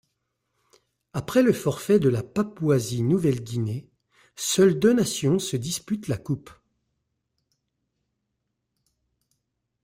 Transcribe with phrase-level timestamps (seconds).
[1.13, 3.87] Après le forfait de la Papouasie-Nouvelle-Guinée,
[4.35, 6.49] seules deux nations se disputent la coupe.